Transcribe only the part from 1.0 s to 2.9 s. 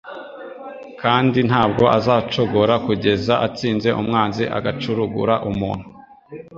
kandi ntabwo azacogora